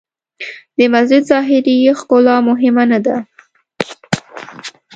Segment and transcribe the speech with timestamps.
[0.77, 3.17] د مسجد ظاهري ښکلا مهمه نه ده.